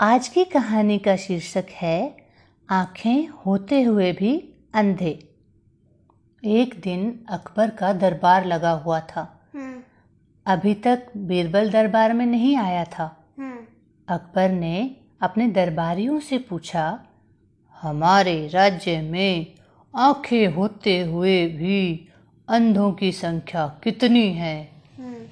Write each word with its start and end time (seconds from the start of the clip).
आज 0.00 0.28
की 0.28 0.44
कहानी 0.44 0.98
का 0.98 1.16
शीर्षक 1.16 1.66
है 1.70 2.16
आँखें 2.70 3.26
होते 3.26 3.82
हुए 3.82 4.12
भी 4.12 4.54
अंधे। 4.74 5.28
एक 6.44 6.80
दिन 6.80 7.24
अकबर 7.28 7.70
का 7.70 7.92
दरबार 7.92 8.44
लगा 8.44 8.70
हुआ 8.70 9.00
था। 9.00 9.50
हम्म, 9.54 9.82
अभी 10.46 10.74
तक 10.74 11.06
बीरबल 11.16 11.70
दरबार 11.70 12.12
में 12.12 12.26
नहीं 12.26 12.56
आया 12.56 12.84
था। 12.84 13.24
हम्म, 13.38 13.58
अकबर 14.08 14.50
ने 14.50 14.96
अपने 15.20 15.48
दरबारियों 15.48 16.20
से 16.20 16.38
पूछा 16.38 17.00
हमारे 17.80 18.48
राज्य 18.48 19.00
में 19.00 19.46
आँखें 19.96 20.48
होते 20.48 21.00
हुए 21.00 21.46
भी 21.46 22.08
अंधों 22.48 22.92
की 22.92 23.12
संख्या 23.12 23.80
कितनी 23.84 24.32
है? 24.32 24.68
हम्म, 24.98 25.24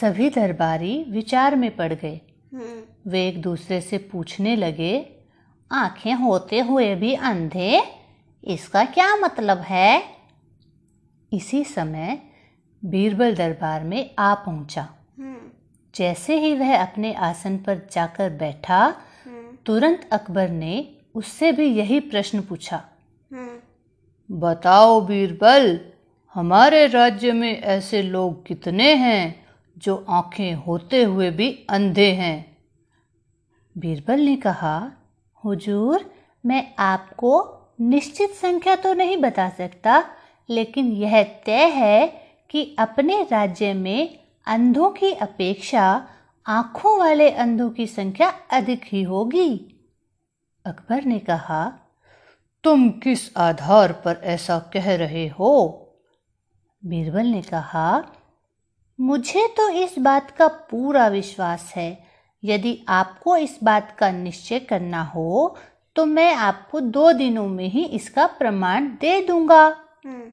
सभी 0.00 0.30
दरबारी 0.30 1.04
विचार 1.08 1.56
में 1.56 1.76
पड़ 1.76 1.92
गए। 1.92 2.20
वे 3.06 3.28
एक 3.28 3.42
दूसरे 3.42 3.80
से 3.80 3.98
पूछने 3.98 4.56
लगे, 4.56 5.16
आँखें 5.72 6.14
होते 6.14 6.60
हुए 6.60 6.94
भी 6.94 7.14
अंधे? 7.14 7.82
इसका 8.44 8.84
क्या 8.84 9.16
मतलब 9.16 9.58
है? 9.58 10.02
इसी 11.32 11.64
समय 11.64 12.18
बीरबल 12.84 13.34
दरबार 13.34 13.84
में 13.84 14.10
आ 14.18 14.34
पहुँचा। 14.34 14.88
जैसे 15.94 16.38
ही 16.38 16.54
वह 16.54 16.82
अपने 16.82 17.12
आसन 17.14 17.58
पर 17.58 17.88
जाकर 17.92 18.30
बैठा, 18.30 18.94
तुरंत 19.66 20.08
अकबर 20.12 20.48
ने 20.48 20.94
उससे 21.14 21.52
भी 21.52 21.66
यही 21.66 22.00
प्रश्न 22.00 22.40
पूछा। 22.40 22.84
बताओ 24.30 25.00
बीरबल, 25.00 25.80
हमारे 26.34 26.86
राज्य 26.86 27.32
में 27.32 27.60
ऐसे 27.60 28.02
लोग 28.02 28.46
कितने 28.46 28.94
हैं? 28.94 29.47
जो 29.78 30.06
आँखें 30.08 30.54
होते 30.54 31.02
हुए 31.02 31.30
भी 31.30 31.66
अंधे 31.70 32.12
हैं। 32.12 32.56
बीरबल 33.78 34.20
ने 34.20 34.36
कहा, 34.36 34.92
हुजूर, 35.44 36.14
मैं 36.46 36.74
आपको 36.78 37.58
निश्चित 37.80 38.30
संख्या 38.30 38.76
तो 38.76 38.94
नहीं 38.94 39.16
बता 39.16 39.48
सकता, 39.48 40.04
लेकिन 40.50 40.92
यह 40.92 41.22
तय 41.22 41.64
है 41.64 42.06
कि 42.50 42.76
अपने 42.78 43.22
राज्य 43.22 43.74
में 43.74 44.18
अंधों 44.46 44.90
की 44.90 45.12
अपेक्षा 45.12 46.08
आँखों 46.46 46.98
वाले 46.98 47.30
अंधों 47.30 47.70
की 47.70 47.86
संख्या 47.86 48.32
अधिक 48.52 48.80
ही 48.84 49.02
होगी। 49.02 49.74
अकबर 50.66 51.04
ने 51.04 51.18
कहा, 51.18 51.72
तुम 52.64 52.90
किस 52.90 53.36
आधार 53.36 53.92
पर 53.92 54.20
ऐसा 54.24 54.58
कह 54.58 54.96
रहे 54.96 55.28
हो? 55.28 55.84
बीरबल 56.84 57.26
ने 57.26 57.42
कहा 57.42 58.12
मुझे 58.98 59.46
तो 59.56 59.68
इस 59.70 59.98
बात 59.98 60.30
का 60.30 60.46
पूरा 60.70 61.06
विश्वास 61.08 61.72
है। 61.76 61.90
यदि 62.42 62.78
आपको 62.88 63.36
इस 63.36 63.58
बात 63.64 63.94
का 63.98 64.10
निश्चय 64.10 64.58
करना 64.60 65.02
हो 65.04 65.56
तो 65.96 66.04
मैं 66.06 66.32
आपको 66.34 66.80
दो 66.80 67.12
दिनों 67.12 67.46
में 67.48 67.68
ही 67.68 67.84
इसका 67.84 68.26
प्रमाण 68.38 68.86
दे 69.00 69.20
दूँगा। 69.26 69.64
हम्म, 70.06 70.30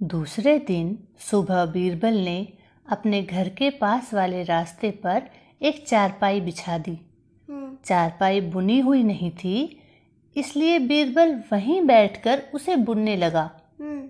दूसरे 0.00 0.58
दिन 0.58 0.98
सुबह 1.20 1.64
बीरबल 1.66 2.14
ने 2.14 2.46
अपने 2.86 3.22
घर 3.22 3.48
के 3.48 3.70
पास 3.70 4.12
वाले 4.14 4.42
रास्ते 4.42 4.90
पर 5.04 5.22
एक 5.60 5.86
चारपाई 5.88 6.40
बिछा 6.40 6.78
दी। 6.78 6.98
हम्म, 7.48 7.76
चारपाई 7.84 8.40
बुनी 8.40 8.78
हुई 8.80 9.02
नहीं 9.02 9.30
थी 9.30 9.82
इसलिए 10.36 10.78
बीरबल 10.78 11.34
वहीं 11.52 11.80
बैठकर 11.82 12.42
उसे 12.54 12.76
बुनने 12.76 13.16
लगा। 13.16 13.50
हम्म, 13.80 14.02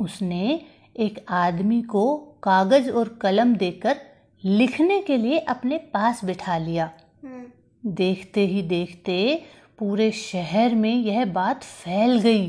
उसने 0.00 0.60
एक 0.98 1.24
आदमी 1.28 1.82
को 1.82 2.04
कागज़ 2.46 2.90
और 2.90 3.08
कलम 3.08 3.54
देकर 3.54 3.96
लिखने 4.44 5.00
के 5.02 5.16
लिए 5.16 5.38
अपने 5.38 5.78
पास 5.78 6.24
बिठा 6.24 6.58
लिया। 6.58 6.90
हम्म, 7.24 7.44
देखते 7.92 8.46
ही 8.46 8.62
देखते 8.62 9.42
पूरे 9.78 10.10
शहर 10.10 10.74
में 10.74 10.94
यह 10.94 11.24
बात 11.24 11.64
फैल 11.64 12.18
गई 12.18 12.48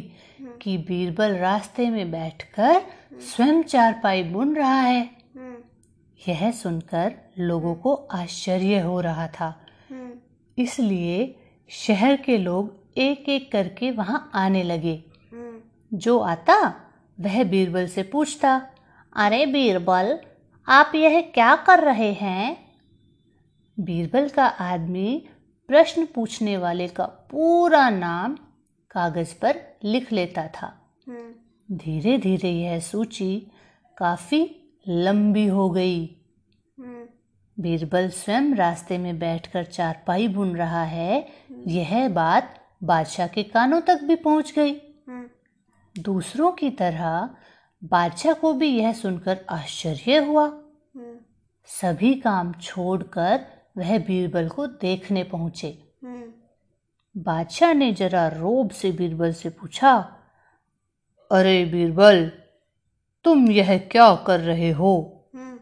कि 0.62 0.78
बीरबल 0.78 1.36
रास्ते 1.36 1.90
में 1.90 2.12
बैठकर 2.12 2.82
स्वयं 3.22 3.64
चारपाई 3.64 4.24
बुन 4.24 4.56
रहा 4.56 4.82
है। 4.82 5.02
हम्म, 5.36 5.56
यह 6.28 6.52
सुनकर 6.52 7.14
लोगों 7.40 7.76
को 7.76 7.94
आश्चर्य 7.94 8.80
हो 8.80 9.02
रहा 9.02 9.28
था। 9.28 9.66
हम्म, 9.90 10.12
इसलिए 10.58 11.36
शहर 11.70 12.16
के 12.18 12.38
लोग 12.38 12.76
एक 12.98 13.30
एक 13.30 13.52
करके 13.52 13.92
वहाँ 13.92 14.30
आने 14.34 14.64
लगे। 14.64 15.04
हम्म, 15.32 15.98
जो 15.98 16.20
आता 16.20 16.76
वह 17.20 17.44
बीरबल 17.44 17.88
से 17.88 18.04
पूछता 18.04 18.62
अरे 19.18 19.46
बीरबल 19.46 20.20
आप 20.68 20.92
यह 20.96 21.22
क्या 21.22 21.56
कर 21.56 21.80
रहे 21.80 22.14
हैं? 22.14 22.58
बीरबल 23.80 24.30
का 24.30 24.46
आदमी 24.46 25.26
प्रश्न 25.68 26.06
पूछने 26.06 26.58
वाले 26.58 26.88
का 26.88 27.06
पूरा 27.06 27.90
नाम 27.90 28.36
कागज़ 28.92 29.40
पर 29.42 29.78
लिख 29.84 30.12
लेता 30.12 30.48
था। 30.48 30.94
हम्म, 31.08 31.78
धीरे 31.78 32.18
धीरे 32.18 32.50
यह 32.50 32.80
सूची 32.80 33.52
काफ़ी 33.98 34.74
लंबी 34.88 35.48
हो 35.48 35.70
गई। 35.70 36.06
हम्म, 36.80 37.08
बीरबल 37.60 38.10
स्वयं 38.10 38.54
रास्ते 38.56 38.98
में 38.98 39.20
बैठकर 39.20 39.64
चारपाई 39.64 40.28
बुन 40.28 40.56
रहा 40.56 40.84
है। 40.84 41.28
यह 41.68 42.10
बात 42.10 42.66
बादशाह 42.84 43.28
के 43.28 43.44
कानों 43.44 43.82
तक 43.82 44.04
भी 44.04 44.16
पहुँच 44.16 44.54
गई। 44.56 44.74
हम्म, 45.08 45.30
दूसरों 46.02 46.52
की 46.52 46.70
तरह 46.70 47.30
बादशाह 47.88 48.34
को 48.34 48.54
भी 48.54 48.68
यह 48.68 48.94
सुनकर 48.94 49.40
आश्चर्य 49.50 50.18
हुआ। 50.18 50.44
हम्म, 50.44 51.18
सभी 51.66 52.14
काम 52.14 52.54
छोड़कर 52.54 53.46
वह 53.78 53.98
बीरबल 54.00 54.50
को 54.50 54.68
देखने 54.68 55.24
पहुँचे। 55.24 55.84
हम्म, 56.04 56.32
बादशाह 57.24 57.74
ने 57.74 57.92
जरा 57.92 58.28
रोब 58.28 58.70
से 58.70 58.92
बीरबल 58.92 59.34
से 59.34 59.50
पूछा 59.50 59.94
अरे 61.32 61.66
बीरबल 61.66 62.32
तुम 63.24 63.52
यह 63.52 63.78
क्या 63.78 64.16
कर 64.16 64.40
रहे 64.40 64.72
हो? 64.72 65.26
हम्म, 65.36 65.60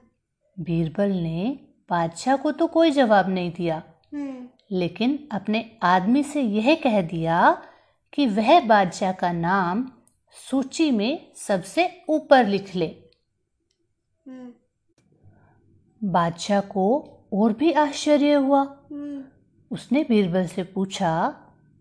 बीरबल 0.64 1.12
ने 1.12 1.60
बादशाह 1.90 2.36
को 2.36 2.52
तो 2.52 2.68
कोई 2.68 2.92
जवाब 2.92 3.30
नहीं 3.30 3.52
दिया। 3.52 3.84
लेकिन 4.72 5.28
अपने 5.32 5.78
आदमी 5.84 6.24
से 6.24 6.42
यह 6.42 6.76
कह 6.76 7.02
दिया 7.02 7.62
कि 8.14 8.28
वह 8.28 8.60
बादशाह 8.68 9.12
का 9.12 9.32
नाम 9.32 9.92
सूची 10.36 10.92
में 10.92 11.32
सबसे 11.36 12.04
ऊपर 12.10 12.48
लिख 12.48 12.76
ले। 12.76 12.96
हम्म, 14.28 14.52
बादशाह 16.04 16.62
को 16.62 16.86
और 17.34 17.54
भी 17.54 17.72
आश्चर्य 17.72 18.34
हुआ। 18.34 18.62
हम्म, 18.92 19.24
उसने 19.72 20.06
बीरबल 20.10 20.48
से 20.48 20.64
पूछा 20.64 21.36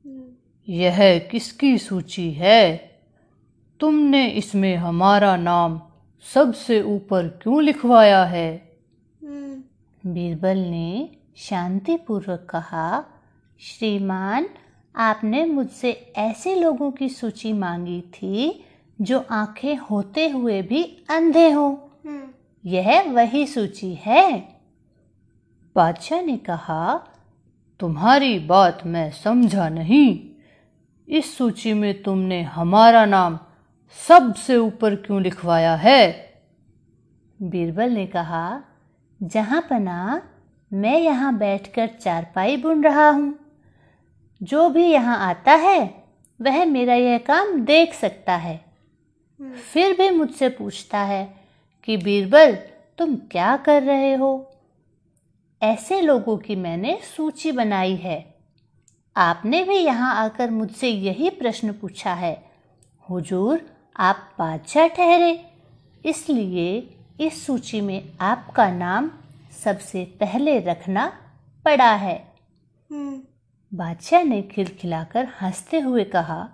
हम्म, 0.06 0.32
यह 0.68 1.18
किसकी 1.18 1.78
सूची 1.78 2.32
है? 2.32 2.76
तुमने 3.80 4.28
इसमें 4.28 4.76
हमारा 4.76 5.36
नाम 5.36 5.80
सबसे 6.34 6.82
ऊपर 6.82 7.28
क्यों 7.42 7.62
लिखवाया 7.62 8.24
है? 8.24 8.74
बीरबल 10.06 10.56
ने 10.56 11.16
शांतिपूर्वक 11.36 12.46
कहा 12.50 13.04
श्रीमान 13.60 14.48
आपने 14.96 15.44
मुझसे 15.44 16.12
ऐसे 16.16 16.54
लोगों 16.54 16.90
की 16.90 17.08
सूची 17.08 17.52
मांगी 17.52 18.00
थी 18.00 18.64
जो 19.00 19.24
आँखें 19.30 19.76
होते 19.76 20.28
हुए 20.28 20.62
भी 20.62 20.82
अंधे 21.10 21.50
हों। 21.50 21.74
हम्म, 21.74 22.28
यह 22.64 23.12
वही 23.12 23.46
सूची 23.46 23.94
है। 23.94 24.38
बादशाह 25.76 26.20
ने 26.20 26.36
कहा 26.36 27.08
तुम्हारी 27.80 28.38
बात 28.38 28.86
मैं 28.86 29.10
समझा 29.10 29.68
नहीं। 29.68 30.30
इस 31.08 31.36
सूची 31.38 31.72
में 31.72 32.02
तुमने 32.02 32.42
हमारा 32.42 33.04
नाम 33.04 33.38
सबसे 34.08 34.56
ऊपर 34.56 34.94
क्यों 34.94 35.22
लिखवाया 35.22 35.74
है? 35.74 36.34
बीरबल 37.42 37.90
ने 37.90 38.06
कहा 38.06 38.62
जहाँ 39.22 39.60
पना 39.60 40.22
मैं 40.72 40.98
यहाँ 40.98 41.38
बैठकर 41.38 41.86
चारपाई 41.86 42.56
बुन 42.56 42.84
रहा 42.84 43.10
हूँ। 43.10 43.38
जो 44.44 44.68
भी 44.68 44.84
यहाँ 44.84 45.18
आता 45.18 45.52
है 45.52 46.04
वह 46.40 46.64
मेरा 46.64 46.94
यह 46.94 47.18
काम 47.18 47.60
देख 47.60 47.94
सकता 47.94 48.36
है। 48.36 48.64
हम्म, 49.40 49.54
फिर 49.54 49.96
भी 49.96 50.10
मुझसे 50.10 50.48
पूछता 50.48 50.98
है 50.98 51.34
कि 51.84 51.96
बीरबल 51.96 52.56
तुम 52.98 53.16
क्या 53.16 53.56
कर 53.56 53.82
रहे 53.82 54.14
हो? 54.14 54.50
ऐसे 55.62 56.00
लोगों 56.00 56.36
की 56.36 56.56
मैंने 56.56 56.98
सूची 57.16 57.52
बनाई 57.52 57.96
है। 57.96 58.34
आपने 59.16 59.62
भी 59.64 59.76
यहाँ 59.76 60.14
आकर 60.24 60.50
मुझसे 60.50 60.88
यही 60.88 61.30
प्रश्न 61.30 61.72
पूछा 61.72 62.14
है। 62.14 62.44
हुजूर 63.10 63.60
आप 63.96 64.16
बादशाह 64.38 64.86
ठहरे। 64.86 65.44
इसलिए 66.04 66.96
इस 67.20 67.46
सूची 67.46 67.80
में 67.80 68.12
आपका 68.20 68.70
नाम 68.70 69.10
सबसे 69.64 70.04
पहले 70.04 70.58
रखना 70.60 71.06
पड़ा 71.64 71.94
है। 71.94 72.16
हम्म, 72.90 73.20
बादशाह 73.74 74.22
ने 74.22 74.42
खिलखिलाकर 74.42 75.28
हँसते 75.40 75.78
हुए 75.80 76.04
कहा 76.04 76.48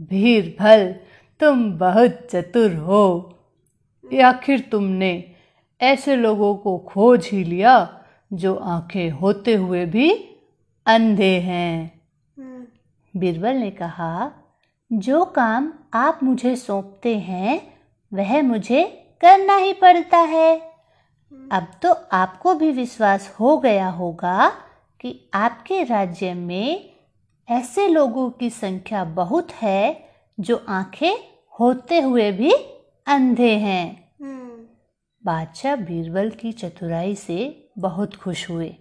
बीरबल 0.00 0.94
तुम 1.40 1.72
बहुत 1.78 2.18
चतुर 2.30 2.74
हो। 2.74 3.04
आखिर 4.24 4.60
तुमने 4.72 5.12
ऐसे 5.80 6.16
लोगों 6.16 6.54
को 6.56 6.78
खोज 6.78 7.28
ही 7.32 7.44
लिया 7.44 7.74
जो 8.32 8.54
आँखें 8.54 9.10
होते 9.10 9.54
हुए 9.54 9.84
भी 9.86 10.10
अंधे 10.86 11.34
हैं? 11.40 12.00
हम्म। 12.38 13.20
बीरबल 13.20 13.54
ने 13.54 13.70
कहा 13.70 14.30
जो 14.92 15.24
काम 15.24 15.72
आप 15.94 16.20
मुझे 16.22 16.56
सौंपते 16.56 17.16
हैं 17.18 17.60
वह 18.12 18.42
मुझे 18.42 18.84
करना 19.20 19.56
ही 19.56 19.72
पड़ता 19.72 20.18
है। 20.18 20.56
अब 21.52 21.66
तो 21.82 21.92
आपको 22.12 22.54
भी 22.54 22.70
विश्वास 22.72 23.36
हो 23.40 23.58
गया 23.58 23.88
होगा 23.88 24.52
कि 25.02 25.30
आपके 25.34 25.82
राज्य 25.82 26.34
में 26.34 26.92
ऐसे 27.50 27.88
लोगों 27.88 28.30
की 28.30 28.50
संख्या 28.50 29.04
बहुत 29.04 29.52
है 29.52 30.08
जो 30.40 30.64
आँखें 30.68 31.16
होते 31.60 32.00
हुए 32.00 32.32
भी 32.32 32.52
अंधे 33.06 33.56
हैं। 33.56 34.14
हम्म। 34.20 34.64
बादशाह 35.24 35.76
बीरबल 35.76 36.30
की 36.30 36.52
चतुराई 36.52 37.14
से 37.14 37.70
बहुत 37.78 38.16
खुश 38.16 38.50
हुए। 38.50 38.76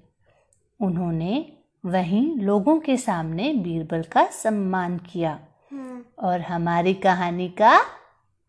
उन्होंने 0.82 1.54
वहीं 1.86 2.36
लोगों 2.36 2.80
के 2.80 2.98
सामने 2.98 3.54
बीरबल 3.54 4.04
का 4.04 4.26
सम्मान 4.26 4.98
किया। 4.98 5.40
हम्म। 5.72 6.04
और 6.20 6.42
हमारी 6.42 6.94
कहानी 6.94 7.50
का 7.50 7.82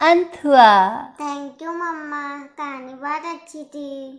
अंत 0.00 0.42
हुआ। 0.44 1.02
थैंक 1.04 1.58
यू 1.62 1.72
मम्मा 1.72 2.38
कहानी 2.38 2.94
बहुत 2.94 3.24
अच्छी 3.24 3.64
थी। 3.64 4.18